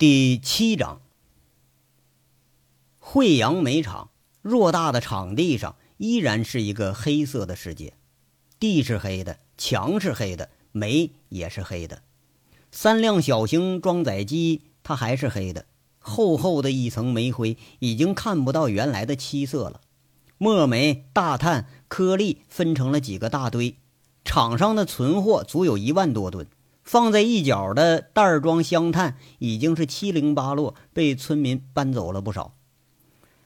[0.00, 1.02] 第七章，
[2.98, 4.08] 惠阳煤厂
[4.42, 7.92] 偌大的场地上，依然是一个黑色的世界。
[8.58, 12.00] 地是黑的，墙是黑的，煤也是黑的。
[12.70, 15.66] 三辆小型装载机，它还是黑的，
[15.98, 19.82] 厚厚的一层煤灰，已经看不到原来的漆色了。
[20.38, 23.76] 墨煤、大炭、颗粒分成了几个大堆，
[24.24, 26.46] 场上的存货足有一万多吨。
[26.90, 32.56] 放在一角的袋装香炭已经是七零八落，被村民搬走了不少。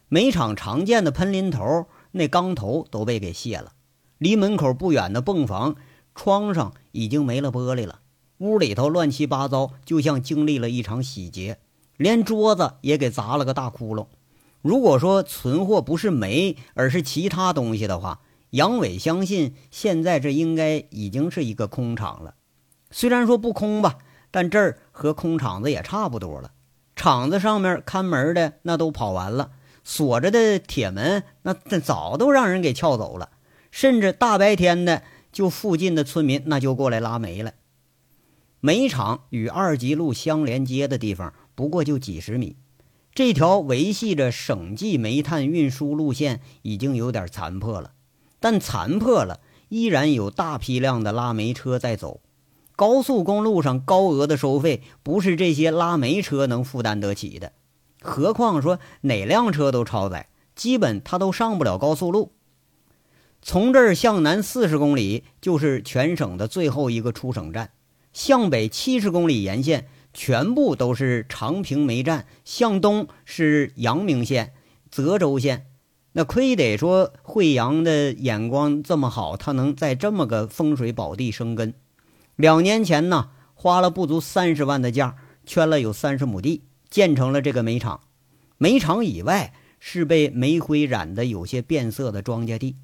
[0.08, 3.72] 煤场常见的喷淋头，那钢头都被给卸了。
[4.16, 5.76] 离门口不远的泵房
[6.14, 8.00] 窗上已经没了玻璃了，
[8.38, 11.58] 屋里头乱七八糟，就像经历了一场洗劫。
[11.98, 14.06] 连桌子也给砸了个大窟窿。
[14.62, 18.22] 如果说存货不是煤，而是其他东西的话，
[18.52, 22.36] 杨伟相信现在这应该已经是一个空场了。
[22.96, 23.98] 虽然说不空吧，
[24.30, 26.52] 但这儿和空场子也差不多了。
[26.94, 29.50] 场子上面看门的那都跑完了，
[29.82, 33.30] 锁着的铁门那早都让人给撬走了。
[33.72, 37.54] 甚至大白天的，就附近的村民那就过来拉煤了。
[38.60, 42.54] 煤厂与二级路相连接的地方不过就几十米，
[43.12, 47.90] 这条维系着省际煤炭运输路线已经有点残破了，
[48.38, 52.20] 但残破了依然有大批量的拉煤车在走。
[52.76, 57.52] 高速公路上高额的收费，不是这些拉煤车能负担得起的。
[58.00, 62.32] 何况说哪辆车都超载，基本它都上不了高速路。
[63.40, 67.70] 从这儿向南四十公里就是全省的最后一个出省站，
[68.12, 74.52] 向北七十公里沿线全部都是长平煤站，向东是阳明县、
[74.90, 75.66] 泽州县。
[76.12, 81.74] 那亏得说惠阳的眼光这么好，他能在这么个风水宝地生根。
[82.36, 88.00] 两年前呢，花了不足三十万的价，圈了有三十亩地，建成了这个煤厂。
[88.58, 92.76] 煤厂以外是被煤灰染得有些变色的庄稼地，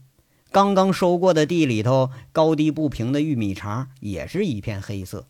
[0.52, 5.26] 刚刚收过的地里头，高低不平的玉米茬也是一片黑色。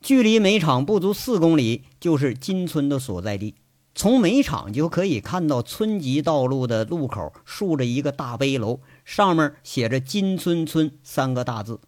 [0.00, 3.54] 距离煤厂不足四公里，就是金村的所在地。
[3.94, 11.80] 从煤厂就可以看到村级道路的路口竖着一个大碑楼，上面写着“金村村”三个大字。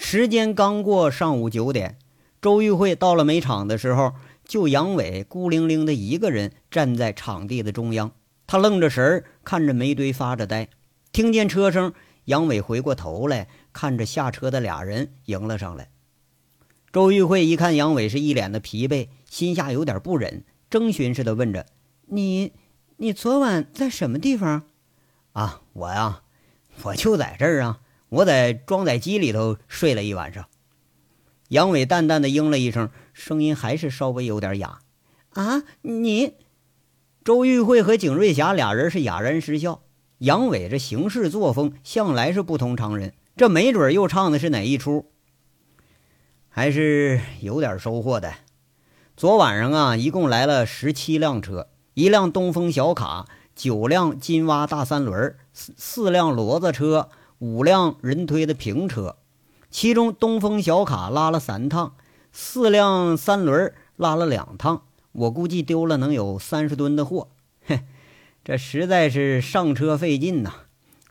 [0.00, 1.98] 时间刚过上午九点，
[2.40, 4.14] 周玉慧到了煤场的时候，
[4.46, 8.12] 就杨伟孤零零的一个人站在场地的中央。
[8.46, 10.68] 他愣着神儿看着煤堆发着呆。
[11.10, 11.92] 听见车声，
[12.26, 15.90] 杨伟回过头来，看着下车的俩人迎了上来。
[16.92, 21.66] 周玉慧一看杨伟是一脸的疲惫，心下有点不忍，征询似的问着
[22.06, 22.52] ：“你，
[22.98, 24.62] 你昨晚在什么地方
[25.34, 26.22] ？”“啊，我呀，
[26.84, 30.46] 我就在这儿啊。”我在装载机里头睡了一晚上。
[31.48, 34.80] 杨伟淡淡的应了一声，声音还是稍微有点哑。
[35.30, 36.34] 啊，你？
[37.24, 39.82] 周玉慧和景瑞霞俩人是哑然失笑。
[40.18, 45.10] 杨伟这行事作风向来是不同常人，这没准又唱的是哪一出？
[46.48, 48.34] 还是有点收获的。
[49.16, 57.10] 昨晚上啊，一共来了十七辆车，一辆东风小卡，九辆金蛙大三轮，四四辆骡子车。
[57.38, 59.16] 五辆人推的平车，
[59.70, 61.94] 其中东风小卡拉了三趟，
[62.32, 64.82] 四辆三轮拉了两趟。
[65.12, 67.28] 我估计丢了能有三十吨的货，
[67.64, 67.84] 嘿，
[68.44, 70.52] 这实在是上车费劲呐。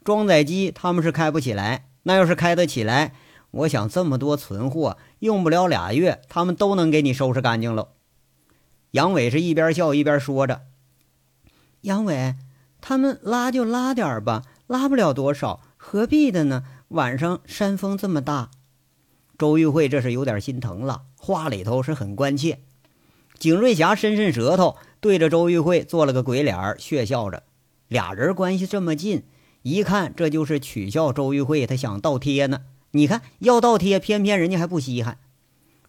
[0.04, 3.14] 装载机他们是开不起来，那要是开得起来，
[3.52, 7.90] 我想这么多存货，用不了俩月，他们都能给你收拾干净了。
[8.92, 10.62] 杨伟是一边笑一边说着
[11.82, 12.36] ：“杨伟，
[12.82, 16.66] 他们拉就拉点吧，拉不了多少。”何必的呢？
[16.90, 18.52] 晚上山风这么大，
[19.38, 22.60] 周玉慧这是有点心疼了，话里头是很关切。
[23.40, 27.44] 景瑞霞伸伸舌头，对着周玉慧做了个鬼脸，血笑着。
[27.88, 29.24] 俩人关系这么近，
[29.62, 32.64] 一看这就是取笑周玉慧，他想倒贴呢。
[32.92, 35.20] 你看要倒贴，偏偏人家还不稀罕。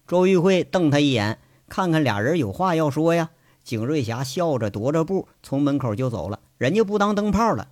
[0.06, 3.30] 周玉慧瞪他一眼，看看俩人有话要说呀。
[3.64, 7.70] 景瑞霞笑着踱着步从门口就走了，人家不当灯泡了。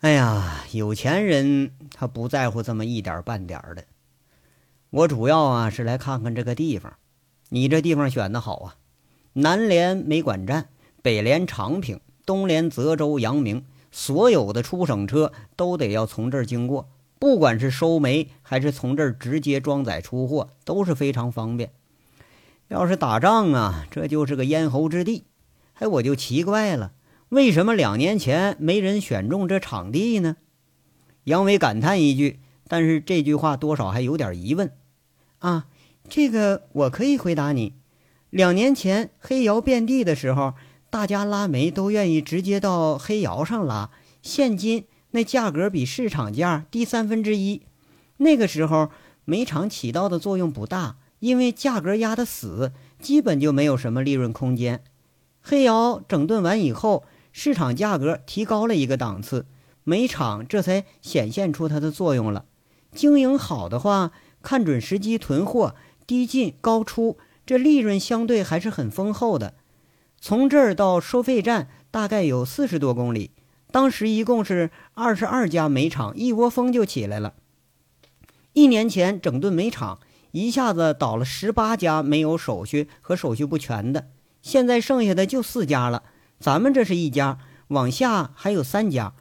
[0.00, 3.84] 哎呀，有钱人他不在乎这么一点半点的。
[4.88, 6.94] 我主要啊是来看看这个地方。
[7.50, 8.76] 你这地方选的好啊，
[9.34, 10.70] 南连煤管站，
[11.02, 16.88] 北连长平，东连泽州、阳明，所有的出省车都得要从这儿经过。
[17.18, 21.72] 不管是收煤还是从这儿直接装载出货，都是非常方便。
[22.68, 25.24] 要是打仗啊，这就是个咽喉之地。
[25.74, 26.92] 哎，我就奇怪了。
[27.30, 30.36] 为什么两年前没人选中这场地呢？
[31.24, 34.72] 杨伟感叹一句，但是这句话多少还有点疑问。
[35.38, 35.66] 啊，
[36.08, 37.74] 这个我可以回答你。
[38.30, 40.54] 两年前黑窑遍地的时候，
[40.90, 43.90] 大家拉煤都愿意直接到黑窑上拉，
[44.22, 47.62] 现金那价格比市场价低三分之一。
[48.16, 48.90] 那个时候
[49.24, 54.82] 煤厂起到的作用不大，因为价格压得死，基本就没有什么利润空间。
[55.40, 59.46] 黑窑整顿完以后，市场价格提高了一个档次，
[59.84, 62.44] 煤厂这才显现出它的作用了。
[62.92, 64.12] 经营好的话，
[64.42, 65.74] 看准时机囤货。
[66.06, 69.54] 低进高出，这利润相对还是很丰厚的。
[70.20, 73.30] 从这儿到收费站大概有四十多公里，
[73.70, 77.34] 当时一共是二十二家煤厂，一窝蜂就起来了。
[78.54, 80.00] 一年前整顿煤厂，
[80.32, 84.08] 一下子倒了十八家没有手续和手续不全的，
[84.42, 86.02] 现在剩下的就四家了。
[86.40, 87.38] 咱们这是一家，
[87.68, 89.12] 往下还有三家，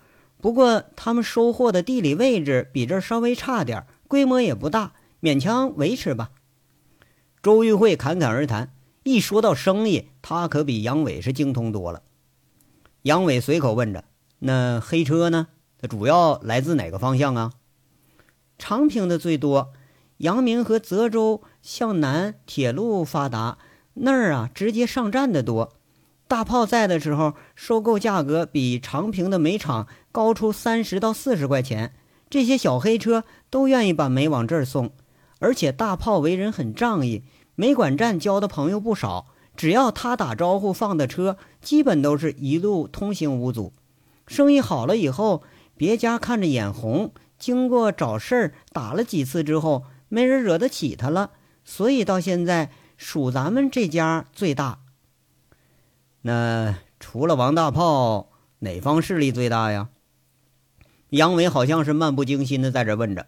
[0.41, 6.31] 不过他们收货的地理位置比这稍微差点，规模也不大，勉强维持吧。
[7.43, 8.73] 周玉慧侃侃而谈，
[9.03, 12.03] 一说到生意，他可比杨伟是精通多了。
[13.01, 14.05] 杨伟随口问着
[14.39, 15.47] ：“那黑车呢？
[15.77, 17.53] 它主要来自哪个方向啊？”
[18.57, 19.73] 长平的最多，
[20.17, 23.57] 阳明和泽州向南铁路发达，
[23.93, 25.78] 那儿啊直接上站的多。
[26.29, 31.95] 大炮在的时候，收购价格比长平的煤厂高出三十到四十块钱，
[32.29, 34.91] 这些小黑车都愿意把煤往这儿送。
[35.39, 37.23] 而且大炮为人很仗义，
[37.55, 39.25] 煤管站交的朋友不少。
[39.57, 43.73] 只要他打招呼放的车，基本都是一路通行无阻。
[44.27, 45.41] 生意好了以后，
[45.75, 51.31] 别家看着眼红，经过找事儿打了几次之后，没人惹得起他了。
[51.65, 54.81] 所以到现在属咱们这家最大。
[56.21, 58.29] 那除了王大炮，
[58.59, 59.89] 哪方势力最大呀？
[61.11, 63.27] 杨伟好像是漫不经心的在这问着。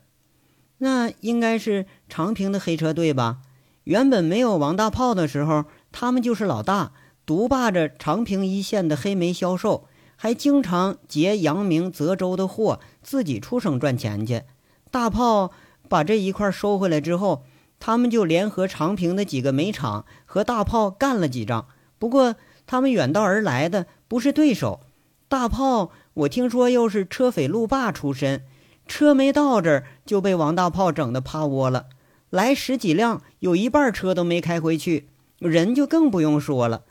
[0.80, 3.40] 那应该是长平的黑车队吧？
[3.86, 6.92] 原本没有王大炮的时候，他们就是老大，
[7.26, 14.44] 独霸着长平一线的黑煤销售，还经常劫杨明、泽州的货，自己出省赚钱去。
[14.92, 15.52] 大炮
[15.88, 17.44] 把这一块收回来之后，
[17.80, 21.68] 他们就联合长平的几个煤厂和大炮干了几仗。
[21.98, 22.36] 不过
[22.72, 24.80] 他们远道而来的不是对手，
[25.28, 28.44] 大炮我听说又是车匪路霸出身。
[28.88, 31.88] 车没到这儿就被王大炮整的趴窝了，
[32.30, 35.10] 来十几辆，有一半车都没开回去，
[35.40, 36.84] 人就更不用说了。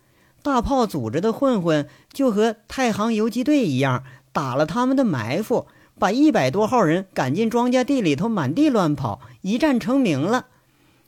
[0.42, 5.66] 大炮组织的混混就和太行游击队一样，打了他们的埋伏，
[5.98, 10.48] 把一百多号人赶进庄稼地里头，满地乱跑，一战成名了。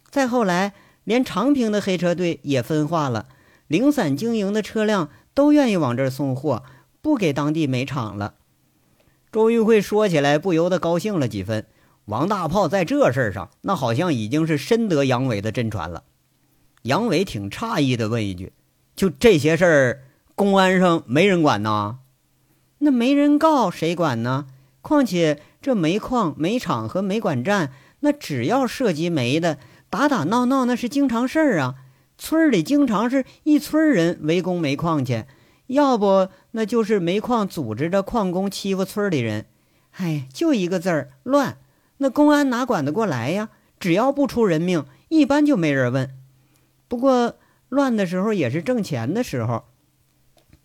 [0.09, 0.73] 再后来，
[1.05, 3.27] 连长平的黑车队也分化了，
[3.73, 6.63] 零散经营的车辆都愿意往这儿送货，
[7.01, 8.35] 不给当地煤厂了。
[9.33, 11.65] 周玉慧说起来不由得高兴了几分。
[12.05, 16.03] 王大炮在这事儿上，那好像已经是深得杨伟的真传了。
[16.83, 18.53] 杨伟挺诧异的问一句
[18.95, 20.03] ：“就这些事儿，
[20.35, 22.01] 公安上没人管呐？
[22.81, 24.49] 那没人告，谁管呢？
[24.83, 29.57] 况且这煤矿、煤厂和煤管站，那只要涉及煤的，
[29.89, 31.77] 打打闹闹那是经常事儿啊。
[32.23, 35.25] 村里经常是一村人围攻煤矿去。”
[35.67, 39.47] 要不，那就是煤矿组织着矿工欺负村里人，
[39.93, 41.59] 哎，就一个字儿乱。
[41.97, 43.49] 那公安哪管得过来呀？
[43.81, 46.15] 只要不出人命，一般就没人问。
[46.87, 47.39] 不过
[47.69, 49.65] 乱的时候也是挣钱的时候。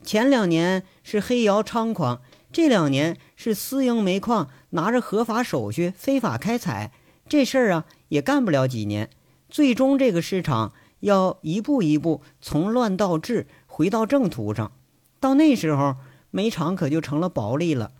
[0.04, 2.22] 前两年是黑窑猖狂，
[2.52, 6.92] 这两年是私营煤矿拿着合法手续非法开采，
[7.28, 9.10] 这事儿啊也干不了几年。
[9.50, 14.72] 最终这个市场要一步一步从乱到治，回到正途上。
[15.20, 15.96] 到那时候，
[16.32, 17.92] 煤厂可就成了薄利了。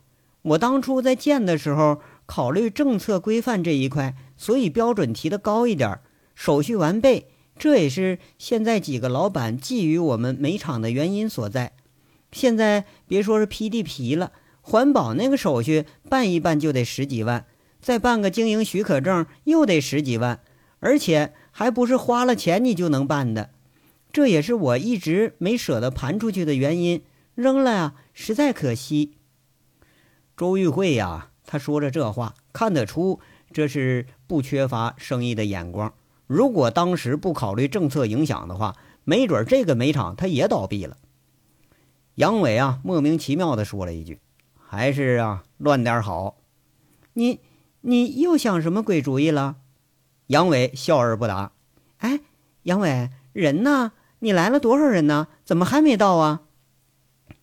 [0.44, 6.00] 我当初在建的时候，考虑政策规范这一块，所以标准提的高一点，
[6.36, 7.28] 手续完备。
[7.58, 11.74] 这也是现在几个老板觊觎我们煤厂的原因所在。
[12.32, 17.46] 现在别说是批地皮了，环保那个手续办一办就得十几万，
[17.82, 20.40] 再办个经营许可证又得十几万，
[20.80, 23.50] 而且还不是花了钱你就能办的。
[24.14, 27.02] 这也是我一直没舍得盘出去的原因，
[27.34, 29.18] 扔了呀，实在可惜。
[30.36, 33.20] 周玉慧呀，他说着这话，看得出
[33.52, 35.92] 这是不缺乏生意的眼光。
[36.28, 40.98] 如果当时不考虑政策影响的话，没准这个煤厂他也倒闭了。
[42.14, 44.20] 杨伟啊，莫名其妙的说了一句
[44.54, 46.38] ：“还是啊，乱点好。”
[47.14, 47.40] 你
[47.82, 49.56] 你又想什么鬼主意了？
[50.28, 51.52] 杨伟笑而不答。
[51.98, 52.20] 哎，
[52.64, 53.92] 杨伟，人呢？
[54.20, 55.28] 你来了多少人呢？
[55.46, 56.42] 怎么还没到啊？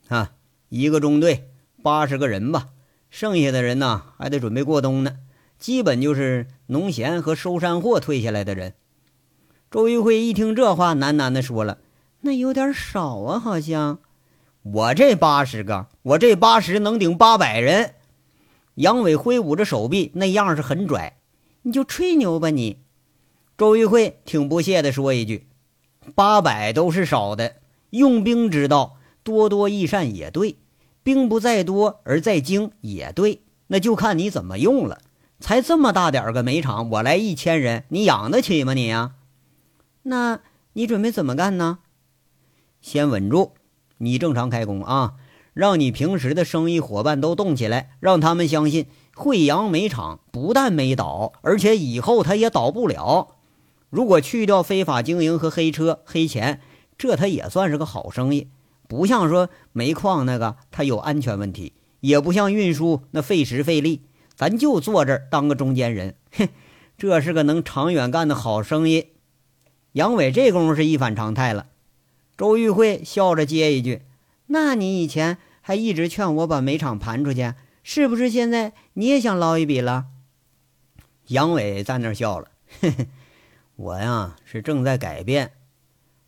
[0.08, 0.32] 啊，
[0.68, 1.50] 一个中队
[1.82, 2.68] 八十个人吧，
[3.10, 5.18] 剩下的人呢还得准备过冬呢。
[5.58, 8.74] 基本就是农闲和收山货退下来的人。
[9.70, 11.78] 周玉慧一听这话，喃喃地说了
[12.20, 13.98] ：“那有点少啊，好像。
[14.62, 17.94] 我这八十个，我这八十能顶八百人。”
[18.76, 21.18] 杨伟挥舞着手臂，那样是很拽。
[21.64, 22.78] 你就吹牛吧你。
[23.58, 25.46] 周玉慧挺不屑地说一句
[26.14, 27.56] ：“八百都是少的，
[27.90, 30.56] 用兵之道，多多益善也对。
[31.02, 35.00] 兵不在多而在精也对，那就看你怎么用了。
[35.40, 39.12] 才这么大点个煤场，我来一千人，你养得起吗你呀？”
[40.04, 40.40] 那
[40.74, 41.78] 你准备怎么干呢？
[42.80, 43.52] 先稳住，
[43.98, 45.14] 你正常开工啊！
[45.54, 53.36] 让你平时的生意伙伴都动起来，让他们相信惠阳煤厂不但没倒，而且以后它也倒不了。
[53.90, 56.60] 如果去掉非法经营和黑车黑钱，
[56.98, 58.48] 这它也算是个好生意。
[58.88, 64.02] 不像说煤矿那个，它有安全问题；也不像运输那费时费力。
[64.34, 66.48] 咱就坐这儿当个中间人，哼，
[66.98, 69.10] 这是个能长远干的好生意。
[69.92, 71.66] 杨伟这功夫是一反常态了，
[72.36, 74.02] 周玉慧笑着接一句
[74.48, 78.28] ：“那你以前还一直劝我把煤厂盘出去，是不是？
[78.28, 80.06] 现在你也想捞一笔了？”
[81.28, 82.48] 杨伟在那笑了
[82.80, 83.08] ：“嘿嘿，
[83.76, 85.52] 我呀是正在改变。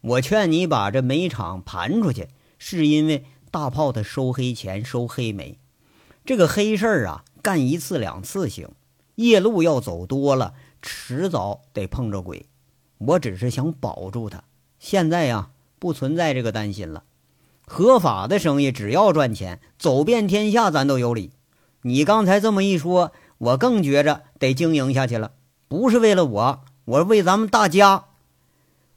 [0.00, 5.58] 我劝你把这煤厂盘出去，是因为大炮他收黑钱、收黑煤，
[6.24, 8.68] 这个黑事儿啊，干一次两次行，
[9.16, 12.46] 夜路要走多了，迟早得碰着鬼。”
[12.98, 14.44] 我只是想保住他，
[14.78, 17.04] 现在呀不存在这个担心了。
[17.66, 21.32] 合法的生意只要赚钱，走遍天下咱都有理。
[21.82, 25.32] 你刚才这么一说，我更觉着得经营下去了。
[25.68, 28.06] 不是为了我，我为咱们大家。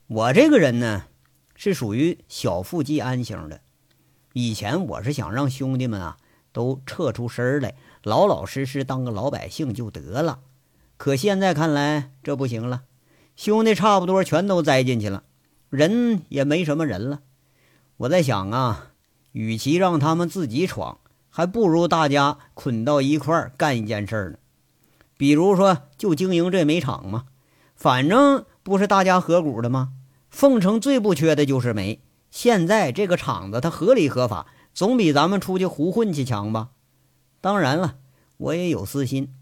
[0.07, 1.03] 我这个人呢，
[1.55, 3.62] 是属于小富即安型的。
[4.33, 6.17] 以前我是想让兄弟们啊
[6.51, 10.39] 都撤出身来，老老实实当个老百姓就得了。
[10.98, 12.83] 可现在看来，这不行了。
[13.36, 15.24] 兄弟差不多全都栽进去了，
[15.69, 17.21] 人也没什么人了。
[17.98, 18.91] 我在想啊，
[19.31, 21.00] 与其让他们自己闯，
[21.39, 24.38] 还不如大家捆到一块儿干一件事儿呢。
[25.17, 27.27] 比如说，就经营这煤厂嘛，
[27.77, 29.93] 反正不是大家合股的吗？
[30.29, 36.72] 凤城最不缺的就是煤，现在这个厂子它合理合法，总比咱们出去胡混去强吧。
[37.39, 37.96] 当然了，
[38.36, 39.34] 我也有私心。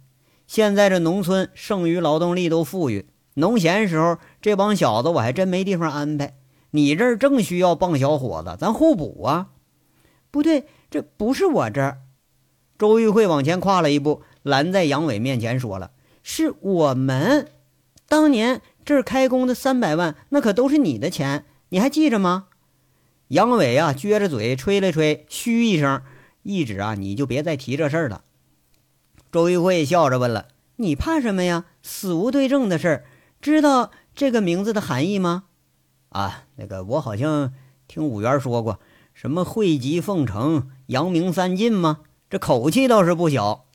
[0.45, 3.09] 现在这农村剩余劳动力都富裕。
[3.33, 6.37] 农闲时候，这帮小子我还真没地方安排。
[6.69, 9.47] 你这儿正需要棒小伙子，咱互补啊！
[10.29, 11.99] 不对，这不是我这儿。
[12.79, 15.91] 周玉慧往前跨了一步，拦在杨伟面前，说了
[16.23, 17.51] ：“是我们
[18.09, 22.47] 当年这儿开工的三百万，那可都是你的钱，你还记着吗？”
[23.29, 26.01] 杨伟啊，撅着嘴吹了吹，嘘一声，
[26.41, 28.23] 一指啊，你就别再提这事儿了。
[29.31, 31.65] 周玉慧笑着问了：“你怕什么呀？
[31.83, 33.05] 死无对证的事儿。”
[33.39, 35.43] 知道这个名字的含义吗？
[36.09, 37.53] 啊，那个我好像
[37.87, 38.79] 听五元说过，
[39.13, 42.01] 什么汇集凤城、扬名三晋吗？
[42.29, 43.65] 这口气倒是不小。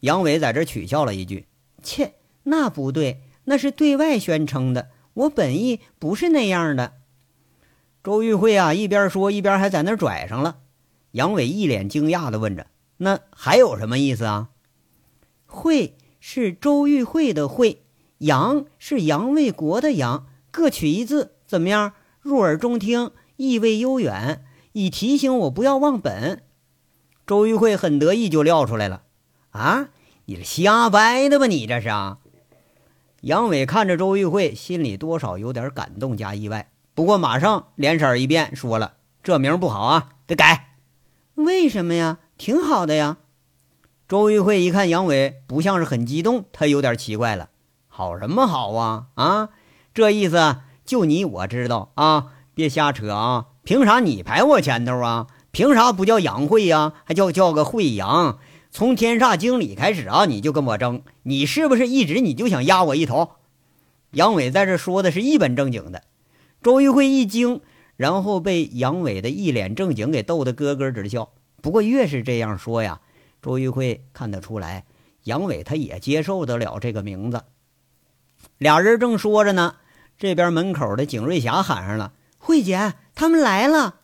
[0.00, 1.46] 杨伟在这取笑了一句
[1.82, 6.94] ：“切，那不对，那是对外宣称的，我本意不是那样的。”
[8.02, 10.58] 周玉慧啊，一边说一边还在那拽上了。
[11.12, 12.66] 杨伟一脸惊讶的问着
[12.98, 14.50] ：“那还有什么意思啊
[15.46, 17.82] ？”“会是周玉慧的会。”
[18.18, 21.92] 杨是杨卫国的杨，各取一字，怎么样？
[22.20, 26.42] 入耳中听，意味悠远，以提醒我不要忘本。
[27.26, 29.02] 周玉慧很得意，就撂出来了。
[29.50, 29.88] 啊，
[30.24, 31.46] 你是瞎掰的吧？
[31.46, 31.88] 你这是？
[33.22, 40.76] 杨伟看着周玉慧，心里多少有点感动加意外，不过马上脸色一变，说了：“这名不好啊，得改。”
[41.36, 42.18] 为什么呀？
[42.36, 43.18] 挺好的呀。
[44.08, 47.50] 周玉慧一看杨伟不像是很激动，他有点奇怪了。
[47.86, 49.50] 好什么好啊啊！
[49.94, 53.46] 这意思就你我知道啊，别瞎扯啊！
[53.64, 55.26] 凭啥你排我前头啊？
[55.52, 56.94] 凭啥不叫杨慧呀？
[57.04, 58.38] 还叫叫个慧杨？
[58.70, 63.32] 从天煞经理开始啊，你就跟我争，你是不是一直你就想压我一头？
[64.12, 66.04] 杨伟在这说的是一本正经的，
[66.62, 67.60] 周玉慧一惊，
[67.96, 71.30] 然后被杨伟的一脸正经给逗得咯咯直笑。
[71.60, 73.00] 不过越是这样说呀，
[73.42, 74.84] 周玉慧看得出来，
[75.24, 77.44] 杨伟他也接受得了这个名字。
[78.58, 79.76] 俩人正说着呢，
[80.18, 82.12] 这边门口的景瑞霞喊上了
[82.44, 83.94] ：“慧姐，他们来了。”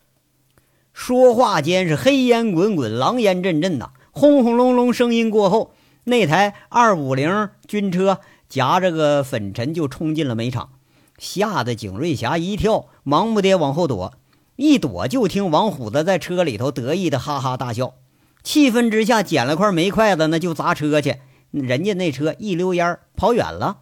[0.95, 5.73] 说话间是黑烟滚滚，狼烟阵阵呐，轰轰隆隆声音过后，
[6.05, 10.71] 那台二五零军车夹着个粉尘就冲进了煤场，
[11.19, 14.15] 吓得景瑞霞一跳，忙不迭往后躲。
[14.57, 17.95] 一躲就听王虎子在车里头得意的哈哈大笑，
[18.43, 21.17] 气愤之下捡了块煤筷子，那就砸车去。
[21.51, 23.79] 人家那车一溜烟跑远了。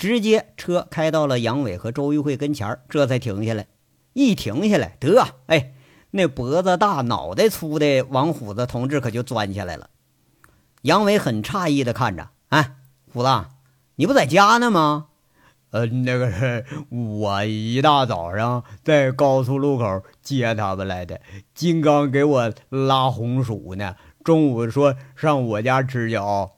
[0.00, 3.66] 直接车开到了杨伟和周玉慧跟前这才停下来。
[4.14, 5.74] 一停下来，得哎，
[6.12, 9.90] 那脖子大、脑袋粗的王虎子同志可就钻下来了。
[10.80, 12.76] 杨伟很诧异的看着，哎，
[13.12, 13.28] 虎子，
[13.96, 15.08] 你不在家呢吗？
[15.68, 21.20] 呃，那个我一大早上在高速路口接他们来的，
[21.54, 23.96] 金刚给我拉红薯呢。
[24.24, 26.48] 中午说上我家吃去啊。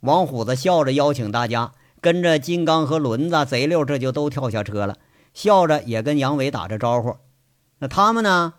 [0.00, 4.96] 王虎子笑着邀请大家，跟着金刚和轮子、贼六，这就都跳下车了，
[5.34, 7.16] 笑着也跟杨伟打着招呼。
[7.78, 8.54] 那他们呢？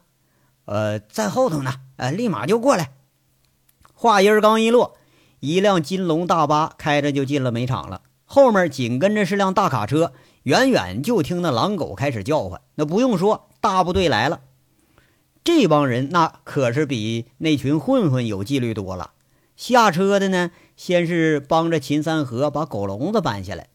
[0.65, 2.91] 呃，在后头呢，呃，立马就过来。
[3.93, 4.97] 话音刚一落，
[5.39, 8.01] 一辆金龙大巴开着就进了煤场了。
[8.25, 12.61] 后面紧跟着是辆大卡车，远远就听那狼狗开始叫唤。
[12.75, 14.41] 那不用说，大部队来了。
[15.43, 19.11] 这帮人那可是比那群混混有纪律多了。
[19.55, 23.67] 下车的呢，先是帮着秦三河把狗笼子搬下来。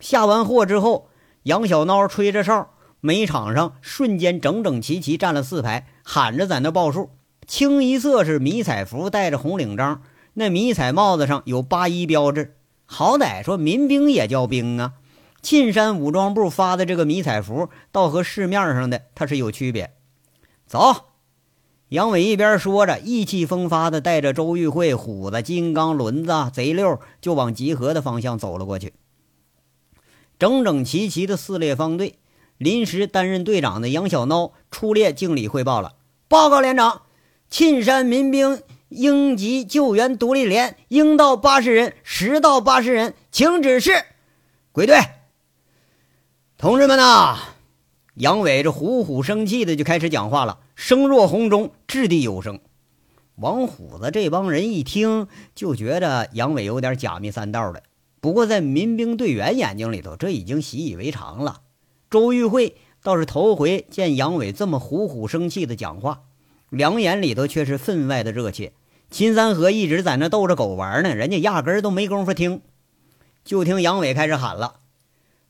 [0.00, 1.10] 下完货之后，
[1.42, 2.70] 杨小孬吹着哨，
[3.02, 7.10] 煤场上瞬间整整齐齐站了四排，喊着在那报数。
[7.46, 10.00] 清一色是迷彩服，戴着红领章，
[10.32, 12.56] 那迷彩帽子上有八一标志。
[12.86, 14.94] 好歹说民兵也叫兵啊！
[15.42, 19.92] 沁山武装部发的这个迷彩服，倒和市面上的它是有区别。
[20.66, 21.04] 走，
[21.88, 28.92] 杨伟一边说着，意气风发的带着周玉慧、虎子、金刚、轮子、贼六就往集合的方向走了过去。
[30.38, 32.18] 整整齐齐的四列方队，
[32.58, 35.94] 临时担任队长的杨小孬出列敬礼汇报了
[36.28, 37.02] ：“报告连长，
[37.48, 43.90] 沁山民兵。”应急救援独立连应到八十人，实到八十人，请指示
[44.70, 45.00] 归队。
[46.56, 47.36] 同志们呐，
[48.14, 52.60] 杨伟这虎虎生气的就开始讲话了，声若洪钟，掷地有声。
[53.36, 57.82] 王虎子这帮人一听就觉得杨伟有点假面三道的，
[58.20, 61.62] 不过在民兵队员眼睛里头，这已经习以为常了。
[62.10, 66.24] 周玉慧倒是头回见杨伟这么虎虎生气的讲话。
[66.68, 68.74] 两眼里头却是分外的热切。
[69.10, 72.60] 秦三河一直在那逗着狗玩呢，人家压根儿都没工夫听。
[73.44, 74.80] 就听杨伟开始喊了：“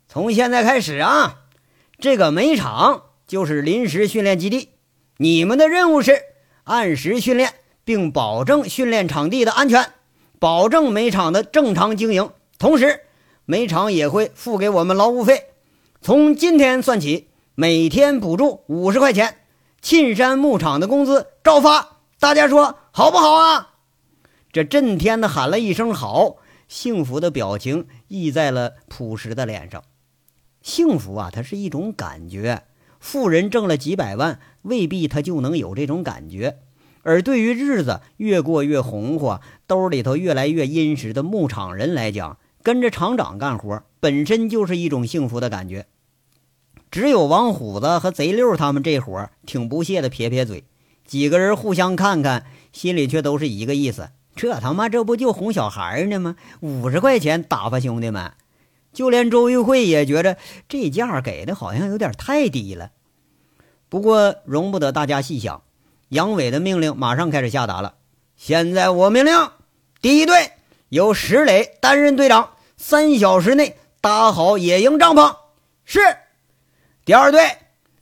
[0.06, 1.46] 从现在开始啊，
[1.98, 4.68] 这个煤场就是临时训练基地，
[5.18, 6.20] 你们的任务是
[6.64, 9.92] 按时训练，并保证训练场地的安全，
[10.38, 12.30] 保证煤场的正常经营。
[12.58, 13.00] 同时，
[13.44, 15.46] 煤场也会付给我们劳务费，
[16.00, 19.38] 从今天算起，每天补助五十块钱。”
[19.82, 23.74] 沁山牧场的工资照发，大家说好不好啊？
[24.52, 29.84] 这震天的喊了一声“好”，幸福的表情溢在了朴实的脸上。
[30.60, 32.64] 幸福啊，它是一种感觉。
[33.06, 36.58] 富人挣了几百万，未必他就能有这种感觉。
[37.02, 45.86] 而对于日子越过越红火，兜里头越来越殷实的牧场人来讲，跟着厂长干活本身就是一种幸福的感觉。
[46.90, 50.64] 只有王虎子和贼六他们这伙挺不屑的，撇撇嘴。
[51.06, 56.34] 几个人互相看看，心里却都是一个意思：这他妈这不就哄小孩呢吗？
[56.58, 58.32] 五十块钱打发兄弟们。
[58.92, 60.38] 就连周玉慧也觉着
[60.68, 62.90] 这价给的好像有点太低了。
[63.88, 65.62] 不过容不得大家细想，
[66.08, 67.94] 杨伟的命令马上开始下达了。
[68.36, 69.50] 现在我命令，
[70.00, 70.52] 第一队
[70.88, 75.36] 由石磊担任队长，三小时内搭好野营帐篷。
[75.84, 76.00] 是。
[77.04, 77.58] 第二队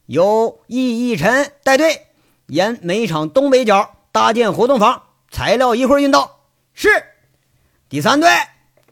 [0.07, 2.07] 由易一晨带队，
[2.47, 6.41] 沿煤场东北角搭建活动房，材料一会儿运到。
[6.73, 6.89] 是。
[7.91, 8.31] 第三队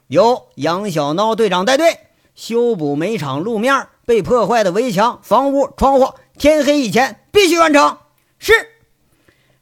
[0.09, 1.99] 由杨小孬队长带队，
[2.35, 7.99] 修补煤场路面被破坏的围墙、房屋、窗户，天黑以前必须完成。
[8.38, 8.53] 是。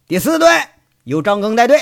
[0.07, 0.49] 第四队
[1.05, 1.81] 由张庚带队，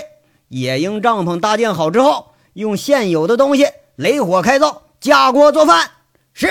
[0.49, 5.91] 野营帐篷搭建好之后，用现有的东西雷火开灶，架锅做饭。
[6.33, 6.49] 是。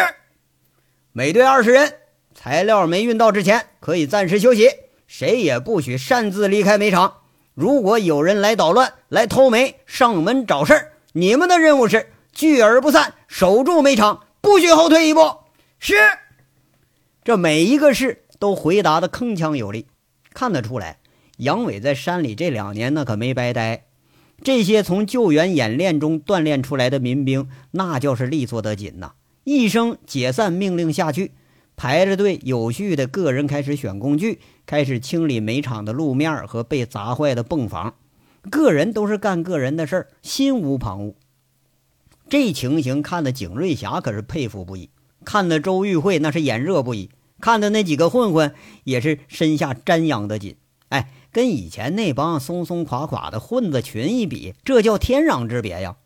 [1.11, 1.93] 每队二十人。
[2.33, 4.69] 材料没运到之前，可以暂时休息，
[5.07, 7.21] 谁也不许擅自离开煤场。
[7.55, 15.37] 如果有人来捣乱、来偷煤、上门找事儿，你们的任务是聚而不散，守住煤场，不许后退一步。
[15.79, 15.95] 是。
[17.23, 19.87] 这每一个事都回答的铿锵有力，
[20.33, 20.99] 看得出来，
[21.37, 23.85] 杨伟在山里这两年那可没白待。
[24.43, 29.13] 这些从救援演练中锻炼出来的民兵，那叫是利索得紧呐！
[29.43, 31.31] 一声解散命令下去。
[31.75, 37.93] 排着队，有序的个人开始选工具，开始清理煤场的路面和被砸坏的泵房。
[38.49, 41.13] 个人都是干个人的事儿，心无旁骛。
[42.29, 44.89] 这情形看得景瑞霞可是佩服不已，
[45.23, 50.57] 看得周玉慧那是眼热不已，看的那几个混混也是身下瞻仰的紧。
[50.89, 55.97] 哎，跟以前那帮松松垮垮的混子群一比，这叫天壤之别呀！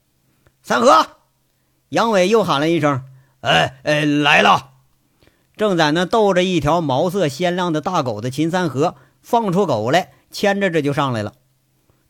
[0.63, 1.07] 三河，
[1.89, 3.03] 杨伟又喊了一声
[3.41, 4.71] ：“哎哎，来了！
[5.55, 11.33] 正在那逗着一条毛色鲜亮的大狗的秦三河放出狗来，牵着这就上来了。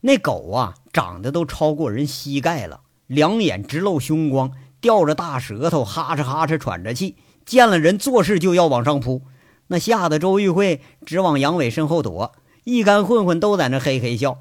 [0.00, 9.22] 那狗啊，长得都超过人膝盖了，两眼直露凶光，吊着大舌头，哈哧哈哧喘着气，见了人做事就要往上扑。
[9.68, 12.32] 那吓得周玉慧直往杨伟身后躲，
[12.64, 14.38] 一干混混都在那嘿嘿笑。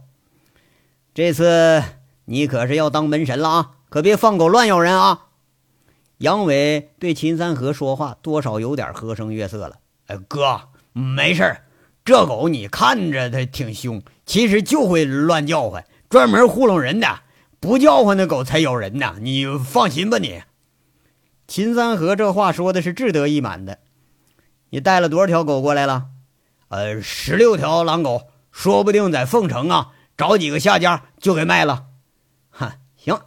[1.14, 1.84] 这次
[2.26, 3.72] 你可是要当门神了啊！
[3.90, 5.28] 可别放狗乱咬人啊！
[6.20, 9.78] 杨伟对秦三河说话，多少有点和声悦色了。
[10.08, 10.62] 哎，哥，
[10.94, 11.64] 没事儿
[12.06, 17.20] 这狗你看着它挺凶，其实就会乱叫唤，专门糊弄人的。
[17.60, 20.18] 不叫唤的狗才咬人呢，你放心吧。
[20.18, 20.42] 你，
[21.52, 23.80] 秦三河这话说的是志得意满的。
[24.70, 26.06] 你带了多少条狗过来了？
[26.70, 28.22] 呃，十六条狼狗，
[28.54, 31.88] 说不定在凤城啊，找几个下家就给卖了。
[32.52, 33.20] 哈，行，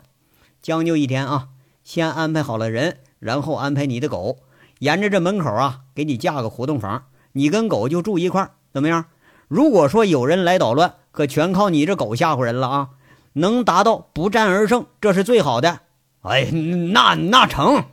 [0.63, 1.49] 将就一天啊，
[1.83, 4.39] 先安排好了人，然后安排你的狗，
[4.79, 9.05] 沿着这门口啊，给你架个活动房，你跟狗就住一块，怎么样？
[9.49, 12.89] 如果说有人来捣乱，可全靠你这狗吓唬人了啊！
[13.35, 15.81] 能达到不战而胜，这是最好的。
[16.23, 17.85] 哎，那那成。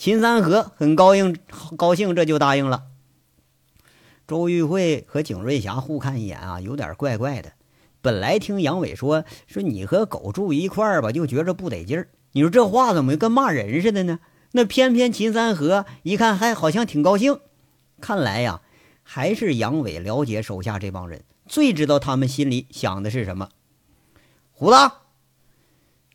[0.00, 1.36] 秦三河很高兴，
[1.76, 2.84] 高兴这就答应了。
[4.26, 7.52] 周玉慧和景瑞霞互看一眼啊，有点怪怪的。
[8.00, 12.08] 本来听杨伟说说你和狗住一块儿吧，就觉着不得劲儿。
[12.32, 14.20] 你说这话怎么跟骂人似的呢？
[14.52, 17.38] 那偏偏秦三河一看还好像挺高兴。
[18.00, 18.62] 看来呀，
[19.02, 23.50] 还是杨伟了解手下这帮人，最知道他们心里想的是什么。
[24.52, 24.76] 虎子，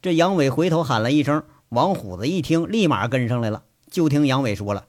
[0.02, 3.62] 这杨伟回头喊了一声，王虎子一听，立马跟上来了。
[3.90, 4.86] 就听杨伟说了：“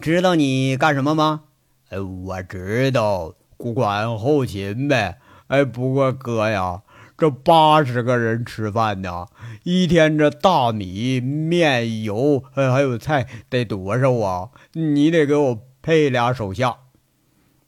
[0.00, 1.42] 知道你干什么吗
[1.90, 5.18] ？”“哎，我知道，管后勤呗。
[5.48, 6.82] ”“哎，不过哥呀，
[7.18, 9.26] 这八十个人吃饭呢，
[9.64, 14.50] 一天这大米、面、油，还还有菜得多少啊？
[14.72, 16.76] 你得给我配俩手下。”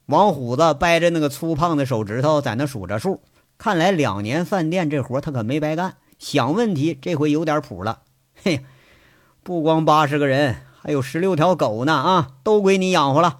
[0.07, 3.21] 王虎子掰着那个粗胖的手指头在那数着数，
[3.57, 8.01] 看来两年饭店这活他可没白干，想问题这回有点谱了。
[8.41, 8.65] 嘿。
[9.43, 11.93] 不光八十个人，还有十六条狗呢！
[11.93, 13.39] 啊，都归你养活了。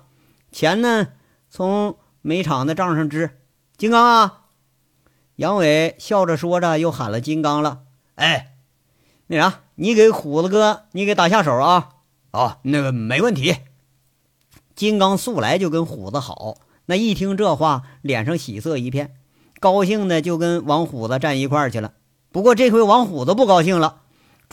[0.51, 1.07] 钱呢，
[1.49, 3.39] 从煤厂的账上支。
[3.77, 4.41] 金刚啊，
[5.37, 7.83] 杨伟笑着说着，又喊了金刚了。
[8.15, 8.57] 哎，
[9.27, 11.91] 那啥，你给虎子哥，你给打下手啊！
[12.31, 13.55] 哦，那个没问题。
[14.75, 19.15] 金刚素来就跟虎子好，那一听这话，脸上喜色一片，
[19.61, 21.93] 高兴的就跟王虎子站一块儿去了。
[22.29, 24.01] 不过这回王虎子不高兴了。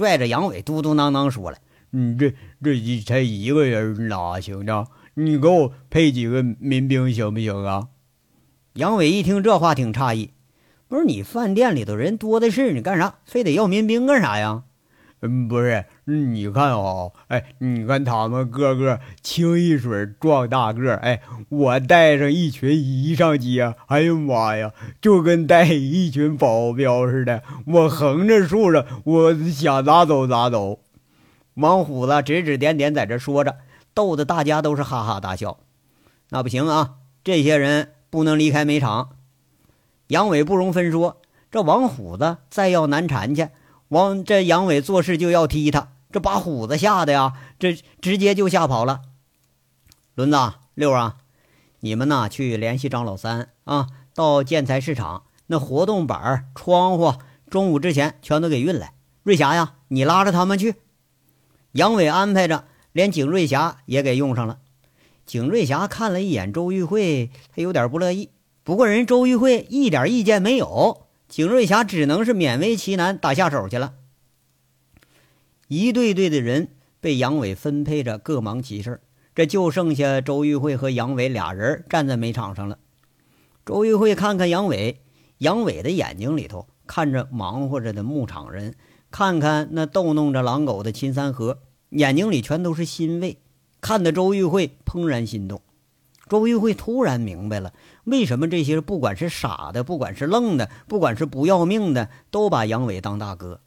[0.00, 1.58] 拽着杨伟嘟嘟囔囔说了
[1.92, 2.32] ：“你这
[2.64, 4.86] 这一才一个人哪行呢？
[5.12, 7.88] 你给我配几个民兵行不行啊？”
[8.72, 10.30] 杨伟一听这话挺诧异
[10.88, 14.62] ：“不是你饭店里头人多的是，你干啥非得要民兵干啥呀？”
[15.22, 30.80] 嗯，不是，你看啊，哎，你看他们个个清一水壮大个，哎，我带上一群一上街，哎呀妈呀，就跟带一群保镖似的，我横着竖着，我想咋走咋走。
[31.54, 33.56] 王虎子指指点点在这说着，
[33.92, 35.58] 逗得大家都是哈哈大笑。
[36.30, 39.10] 那不行啊，这些人不能离开煤场。
[40.06, 43.48] 杨伟不容分说，这王虎子再要难缠去。
[43.90, 49.02] 王这杨伟做事就要踢他，这把虎子吓得呀，这直接就吓跑了。
[50.14, 50.36] 轮子
[50.74, 51.16] 六啊，
[51.80, 57.14] 你们呐去联系张老三啊，到建材市场那活动板、窗户，
[57.50, 58.94] 中午之前全都给运来。
[59.24, 60.76] 瑞霞呀，你拉着他们去。
[61.72, 64.58] 杨伟安排着，连景瑞霞也给用上了。
[65.26, 68.30] 景瑞霞看了一眼周玉慧，他有点不乐意，
[68.62, 71.08] 不过人周玉慧一点意见没有。
[71.30, 73.94] 景瑞霞只能是勉为其难打下手去了。
[75.68, 79.00] 一队队的人被杨伟分配着各忙其事，
[79.32, 82.80] 这就剩下周玉慧和杨伟俩人站在煤场上了。
[83.64, 85.02] 周玉慧看看杨伟，
[85.38, 88.74] 杨伟的眼睛里头看着忙活着的牧场人，
[89.12, 93.38] 看看那逗弄着狼狗的秦三河，眼睛里全都是欣慰，
[93.80, 95.62] 看得周玉慧怦然心动。
[96.30, 103.60] 周玉慧突然明白了，为什么这些不管是傻的，不管是愣的，不管是不要命的，都把杨伟当大哥。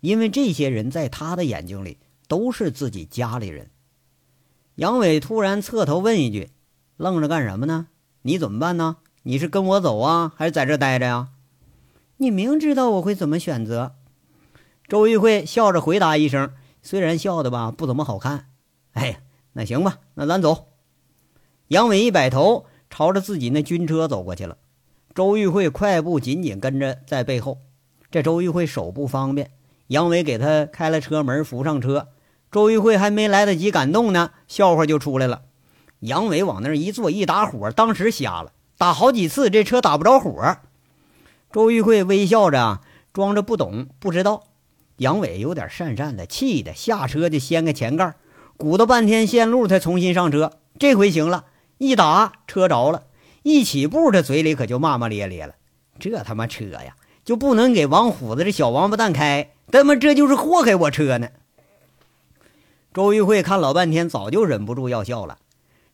[0.00, 1.96] 因为这些人在他的眼睛里
[2.28, 3.70] 都是自己家里人。
[4.74, 6.50] 杨伟突然侧头问一句
[6.98, 7.86] ：“愣着干什么呢？
[8.20, 8.98] 你怎么办呢？
[9.22, 11.28] 你是跟我走啊，还是在这待着呀？”
[12.18, 13.94] 你明知道我会怎么选择。
[14.86, 16.52] 周玉慧笑着回答一声，
[16.82, 18.50] 虽然笑的吧不怎么好看。
[18.92, 19.22] 哎，
[19.54, 20.66] 那行吧，那咱走。
[21.70, 24.56] 杨伟一摆头，朝着自己那军车走过去了。
[25.14, 27.58] 周玉慧快步紧紧跟着在背后。
[28.10, 29.52] 这周玉慧手不方便，
[29.86, 32.08] 杨伟给他开了车门，扶上车，
[32.50, 35.42] 周玉慧还没来得及感动呢，笑话就出来了。
[36.00, 40.56] 杨伟往那儿一坐，一打火，当时瞎了，打好几次这车打不着火。
[41.52, 42.80] 周玉慧微笑着，
[43.12, 44.42] 装着不懂不知道。
[44.96, 48.16] 杨伟有点讪讪的，气的下车就掀开前盖，
[48.56, 50.54] 鼓捣半天线路才重新上车。
[50.80, 51.44] 这回行了，
[51.80, 53.04] 一打车着了，
[53.42, 55.54] 一起步这嘴里可就骂骂咧咧了。
[55.98, 59.52] 这他妈车呀，就不能给王虎子这小王八蛋开？
[59.72, 61.30] 他妈这就是祸害我车呢！
[62.92, 65.38] 周玉慧看老半天，早就忍不住要笑了。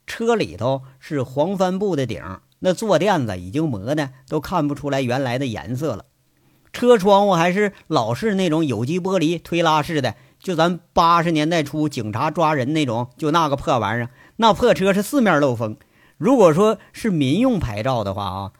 [0.09, 2.20] 车里头是黄帆布的顶，
[2.59, 6.07] 那坐垫子已经磨的都看不出来原来的颜色了。
[6.72, 14.11] 车窗户还是老式那种有机玻璃推拉式的，就咱八十年代初警察抓人那种，就那个破玩意儿。
[14.37, 15.77] 那破车是四面漏风。
[16.18, 18.53] 如果说是民用牌照的话啊，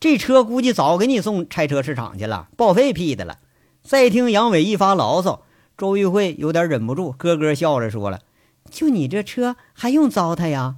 [0.00, 3.38] 这车估计早给你送拆车市场去了，报废批的了。
[3.82, 5.42] 再听杨伟一发牢骚，
[5.76, 8.20] 周玉慧有点忍不住，咯咯笑着说了
[8.70, 10.76] ：“就你这车还用糟蹋呀？”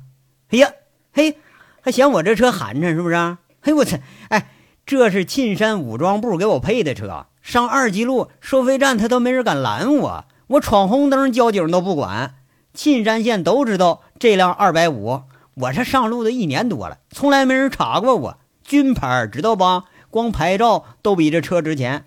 [0.51, 0.71] 哎呀，
[1.12, 1.38] 嘿，
[1.81, 3.37] 还嫌我这车寒碜是不是？
[3.61, 3.97] 嘿，我操！
[4.29, 4.51] 哎，
[4.85, 12.36] 这是沁山武装部给我配的车，上二级路收费站他都没人敢拦我，我闯红灯交警都不管。
[12.77, 15.23] 沁山县都知道这辆二百五，
[15.55, 19.87] 我这上路都一年多了，从来没人查过我军牌，知道吧？
[20.11, 22.05] 光牌照都比这车值钱。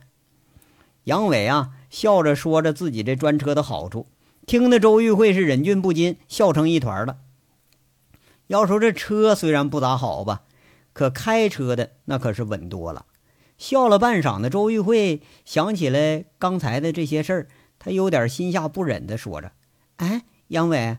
[1.05, 4.05] 杨伟啊，笑着说着自己这专车的好处，
[4.45, 7.17] 听得周玉慧是忍俊不禁，笑成一团了。
[8.45, 10.43] 要说这车虽然不咋好吧，
[10.93, 13.05] 可开车的那可是稳多了。
[13.57, 17.47] 笑了半晌的周玉慧想起来刚才的这些事儿，
[17.79, 19.51] 他有点心下不忍的说着
[19.97, 20.97] ：“哎，杨伟，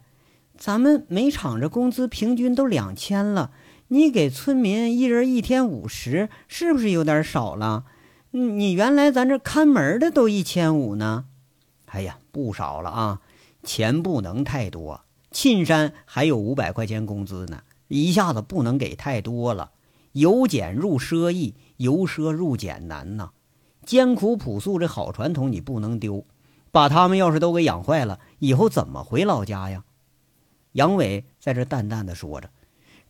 [0.57, 3.51] 咱们每场这工资平均都两千了，
[3.89, 7.85] 你给村民一人一天五十，是不是有点少了？
[8.31, 11.25] 你原来咱这看门的都一千五呢。
[11.87, 13.21] 哎呀，不少了啊，
[13.65, 15.01] 钱不能太多。”
[15.33, 19.73] 沁山还有五百块钱工资呢，一下子不能给太多了。
[20.13, 23.31] 由俭入奢易，由奢入俭难呐。
[23.85, 26.25] 艰苦朴素这好传统你不能丢，
[26.71, 29.85] 把他们要是都给养坏了，以后怎么回老家呀？
[30.73, 32.51] 杨伟在这淡淡的说着。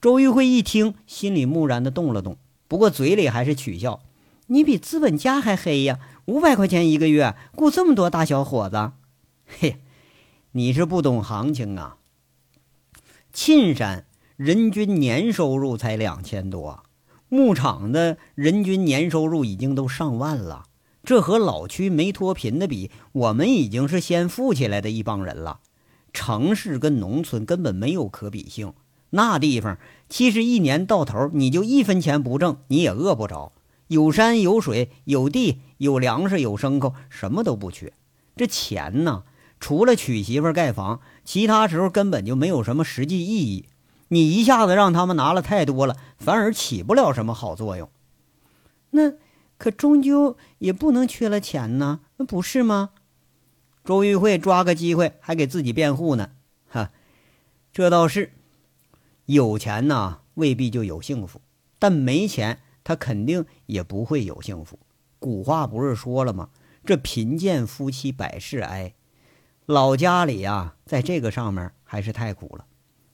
[0.01, 4.01] 周玉慧一听，心里木然的动了动，不过嘴里还是取笑
[4.49, 5.99] ：“你比资本家还黑呀！
[6.25, 8.93] 五百块钱一个月，雇这么多大小伙子，
[9.47, 9.77] 嘿，
[10.53, 11.99] 你是不懂行情啊！”
[13.31, 16.83] 沁山人均年收入才两千多，
[17.29, 20.65] 牧场的人均年收入已经都上万了。
[21.11, 25.59] 这和老区没脱贫的比，我们已经是先富起来的一帮人了。
[26.13, 28.75] 城市跟农村根本没有可比性，
[29.11, 29.77] 那地方
[30.09, 33.51] 其实一年到头你就一分钱不挣，你也饿不着。
[33.89, 37.93] 有山有水有地有粮食有牲口，什么都不缺。
[38.37, 39.25] 这钱呢，
[39.59, 41.01] 除了娶媳妇盖房。
[41.25, 43.65] 其他时候根本就没有什么实际意义，
[44.07, 47.91] 你一下子让他们拿了太多了，反而起不了什么好作用。
[48.91, 49.15] 那
[49.61, 52.93] 可终究也不能缺了钱呢，那不是吗？
[53.85, 56.31] 周玉慧抓个机会还给自己辩护呢。
[56.67, 56.91] 哈，
[57.71, 58.33] 这倒是，
[59.27, 61.43] 有钱呐未必就有幸福，
[61.79, 64.79] 但没钱他肯定也不会有幸福。
[65.19, 66.49] 古话不是说了吗？
[66.87, 68.95] 这贫贱夫妻百事哀。
[69.67, 72.65] 老家里呀，在这个上面还是太苦了。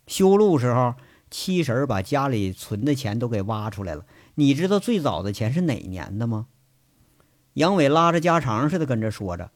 [0.07, 0.95] 修路时候，
[1.29, 4.07] 七婶把家里存的钱都给挖出来了。
[4.37, 6.47] 你知道最早的钱是哪年的吗？
[7.55, 9.51] 杨伟拉着家常似的跟着说着：“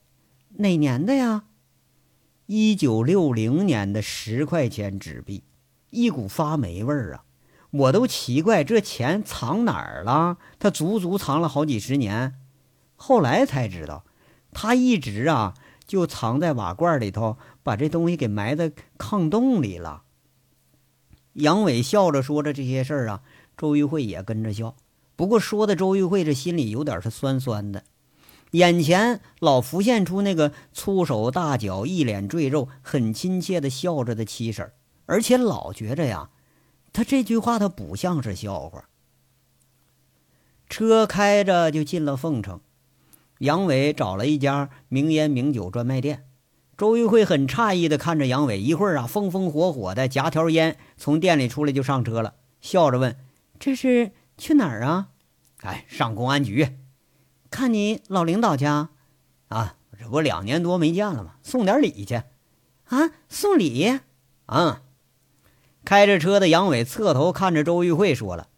[0.59, 1.45] 哪年的呀？
[2.47, 5.45] 一九六零年的十块钱纸币，
[5.91, 7.25] 一股发霉味儿啊！
[7.71, 12.35] 我都奇怪这钱藏哪儿了，他足足藏了好几十年。
[12.97, 14.05] 后来才知道，
[14.53, 15.55] 他一直啊。”
[15.91, 20.05] 就藏在瓦罐里头，把这东西给埋在炕洞里了。
[21.33, 23.23] 杨伟笑着说着这些事儿啊，
[23.61, 24.75] 周玉慧也跟着笑。
[25.17, 27.85] 不过说的周玉慧这心里有点是酸酸的，
[28.53, 34.73] 眼前老浮现出那个粗手大脚、一脸赘肉、很亲切的笑着的七婶，
[35.05, 36.31] 而且老觉着呀，
[36.91, 38.89] 他这句话他不像是笑话。
[40.71, 42.61] 车开着就进了凤城。
[43.41, 46.25] 杨伟找了一家名烟名酒专卖店，
[46.79, 53.15] 周玉慧很诧异的看着杨伟，一会儿啊，风风火火的夹条烟从店里出来就上车了，笑着问
[53.61, 55.11] ：“这是去哪儿啊
[55.63, 56.79] ？”“哎，上公安局，
[57.51, 58.91] 看你老领导去啊
[59.47, 61.35] ？”“啊，这不两年多没见了吗？
[61.45, 62.23] 送点礼去。
[62.91, 64.01] ”“啊，送礼
[64.47, 64.83] ？”“啊。”
[65.85, 68.49] 开着车的杨伟侧头看着周玉慧说了：“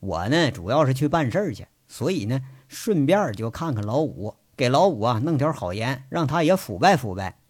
[0.00, 7.40] 我呢，主要是去办事儿去，所以呢。”顺便就看看老五，给老五啊弄条好烟，让他也腐败腐败。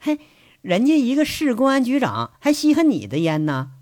[0.00, 0.18] 嘿，
[0.62, 3.72] 人家一个市公安局长还稀罕你的烟呢？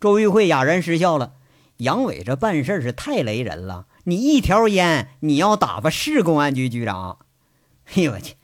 [0.00, 1.34] 周玉慧哑然失笑了。
[1.78, 7.18] 杨伟这办事是太雷人了，你一条烟你要打发市公安局局长？
[7.94, 8.36] 哎呦我去，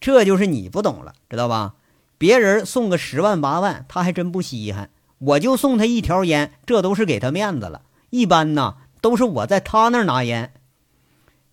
[0.00, 1.74] 这就是你不懂了，知道吧？
[2.16, 4.90] 别人送个十万八万，他还真不稀罕。
[5.18, 7.82] 我就送他一条烟，这都是给他面子了。
[8.10, 10.52] 一般呢，都是我在他那儿拿烟。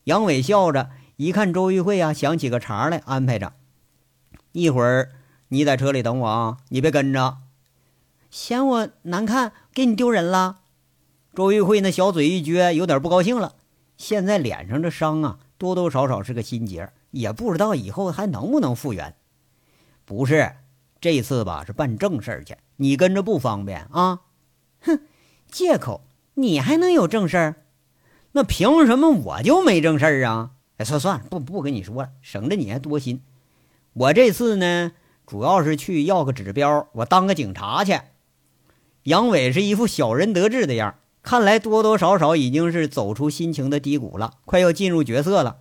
[0.03, 3.53] 杨伟笑着一看周玉慧啊，想起个茬来，安排着：
[4.51, 5.11] 一会儿
[5.47, 7.37] 你在车里等我啊，你别跟着，
[8.29, 10.57] 嫌我难看，给你丢人了。
[11.35, 13.55] 周玉慧那小嘴一撅，有点不高兴了。
[13.97, 19.13] 现在脸上这伤啊，多多少少是个心结，也不知道以后还能不能复原。
[20.05, 20.55] 不是，
[21.01, 24.21] 这次吧是办正事儿去，你跟着不方便啊。
[24.79, 25.01] 哼，
[25.51, 26.01] 借口。
[26.37, 27.55] 你还能有正事儿？
[28.33, 30.51] 那凭什么我就没正事儿啊？
[30.77, 33.21] 哎，算算了，不不跟你说了，省得你还多心。
[33.93, 34.91] 我这次呢，
[35.25, 37.99] 主要是去要个指标，我当个警察去。
[39.03, 45.57] 杨伟是一副小人得志的样看来多多少少已经是走出心情的低谷了，快要进入角色了。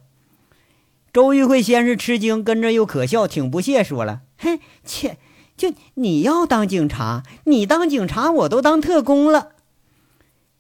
[1.10, 5.16] 周玉慧先是吃惊，跟着又可笑，挺不屑，说了：“嘿，切，
[5.56, 9.52] 就你要当警察，你当警察，我都当特工了。”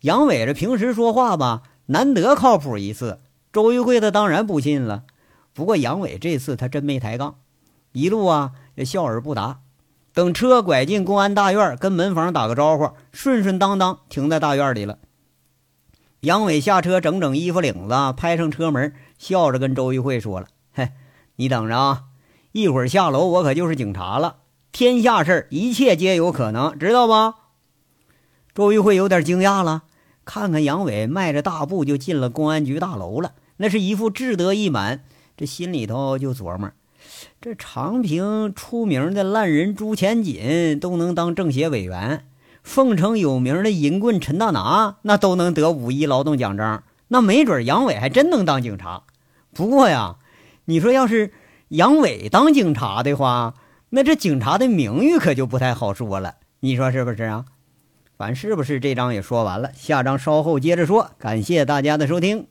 [0.00, 3.18] 杨伟这平时说话吧，难得靠谱一次。
[3.52, 5.04] 周玉慧他当然不信了。
[5.52, 7.36] 不过杨伟这次他真没抬杠，
[7.92, 8.52] 一路啊
[8.86, 9.60] 笑而不答。
[10.14, 14.98] 等车拐进公安大院，跟门房打个招呼，顺顺当当停在大院里了。
[16.20, 20.90] 杨伟下车，整整衣服领子，拍上车门，笑着跟周玉慧说了：“嘿，
[21.34, 22.04] 你等着啊，
[22.52, 24.36] 一会儿下楼，我可就是警察了。
[24.70, 27.34] 天下事一切皆有可能，知道吗？”
[28.54, 29.82] 周玉慧有点惊讶了。
[30.24, 35.04] 看看杨伟迈着大步就进了公安局大楼了，那是一副志得意满，
[35.36, 36.70] 这心里头就琢磨：
[37.40, 42.24] 这长平出名的烂人朱钱锦都能当政协委员，
[42.62, 49.02] 凤城有名的淫棍陈大拿那都能得五一劳动奖章，那没准杨伟还真能当警察。
[49.52, 50.16] 不过呀，
[50.64, 51.32] 你说要是
[51.68, 53.54] 杨伟当警察的话，
[53.90, 57.44] 那这警察的名誉可就不太好说了，你说是不是啊？
[58.16, 61.10] 反是不是这章也说完了，下章稍后接着说。
[61.18, 62.46] 感谢大家的收听。